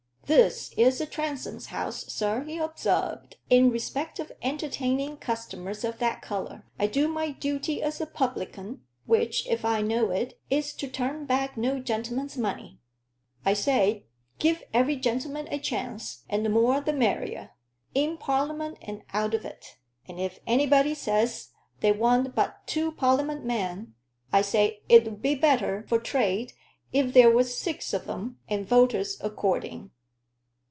"This 0.37 0.73
is 0.77 1.01
a 1.01 1.05
Transome's 1.05 1.65
house, 1.65 2.05
sir," 2.07 2.45
he 2.45 2.57
observed, 2.57 3.35
"in 3.49 3.69
respect 3.69 4.17
of 4.17 4.31
entertaining 4.41 5.17
customers 5.17 5.83
of 5.83 5.97
that 5.97 6.21
color. 6.21 6.63
I 6.79 6.87
do 6.87 7.09
my 7.09 7.31
duty 7.31 7.83
as 7.83 7.99
a 7.99 8.05
publican, 8.05 8.81
which, 9.05 9.45
if 9.47 9.65
I 9.65 9.81
know 9.81 10.09
it, 10.11 10.39
is 10.49 10.71
to 10.75 10.87
turn 10.87 11.25
back 11.25 11.57
no 11.57 11.79
genelman's 11.81 12.37
money. 12.37 12.79
I 13.45 13.51
say, 13.53 14.05
give 14.39 14.63
every 14.73 14.95
genelman 14.95 15.49
a 15.51 15.59
chance, 15.59 16.23
and 16.29 16.45
the 16.45 16.49
more 16.49 16.79
the 16.79 16.93
merrier, 16.93 17.49
in 17.93 18.17
Parl'ment 18.17 18.77
and 18.81 19.01
out 19.11 19.33
of 19.33 19.43
it. 19.43 19.75
And 20.07 20.17
if 20.17 20.39
anybody 20.47 20.93
says 20.93 21.49
they 21.81 21.91
want 21.91 22.35
but 22.35 22.65
two 22.67 22.93
Parl'ment 22.93 23.43
men, 23.43 23.95
I 24.31 24.43
say 24.43 24.81
it 24.87 25.05
'ud 25.05 25.21
be 25.21 25.35
better 25.35 25.83
for 25.89 25.99
trade 25.99 26.53
if 26.93 27.11
there 27.13 27.29
was 27.29 27.57
six 27.57 27.91
of 27.93 28.07
'em, 28.09 28.39
and 28.47 28.65
voters 28.65 29.17
according." 29.19 29.91